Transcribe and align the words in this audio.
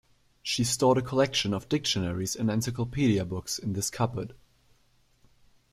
She 0.41 0.63
stored 0.63 0.97
a 0.97 1.03
collection 1.03 1.53
of 1.53 1.69
dictionaries 1.69 2.35
and 2.35 2.49
encyclopedia 2.49 3.23
books 3.23 3.59
in 3.59 3.73
this 3.73 3.91
cupboard. 3.91 4.33